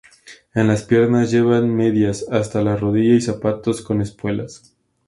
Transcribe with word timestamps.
En 0.55 0.65
las 0.67 0.81
piernas 0.81 1.29
llevan 1.29 1.75
medias 1.75 2.25
hasta 2.31 2.63
la 2.63 2.75
rodilla 2.75 3.13
y 3.13 3.21
zapatos 3.21 3.83
con 3.83 4.01
espuelas. 4.01 4.73